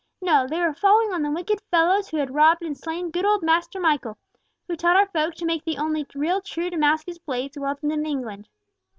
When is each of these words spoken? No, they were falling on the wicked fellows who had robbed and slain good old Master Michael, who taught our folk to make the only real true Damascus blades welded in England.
No, 0.19 0.47
they 0.47 0.59
were 0.59 0.73
falling 0.73 1.13
on 1.13 1.21
the 1.21 1.29
wicked 1.29 1.61
fellows 1.69 2.09
who 2.09 2.17
had 2.17 2.33
robbed 2.33 2.63
and 2.63 2.75
slain 2.75 3.11
good 3.11 3.23
old 3.23 3.43
Master 3.43 3.79
Michael, 3.79 4.17
who 4.67 4.75
taught 4.75 4.97
our 4.97 5.05
folk 5.05 5.35
to 5.35 5.45
make 5.45 5.63
the 5.63 5.77
only 5.77 6.07
real 6.15 6.41
true 6.41 6.71
Damascus 6.71 7.19
blades 7.19 7.55
welded 7.55 7.91
in 7.91 8.03
England. 8.07 8.49